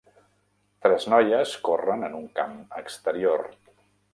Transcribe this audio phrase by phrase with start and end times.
[0.85, 3.45] Tres noies corren en un camp exterior.